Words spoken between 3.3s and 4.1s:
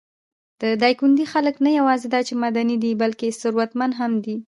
ثروتمنده